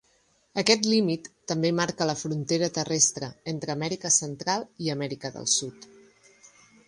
[0.59, 5.87] Aquest límit també marca la frontera terrestre entre Amèrica Central i Amèrica del Sud.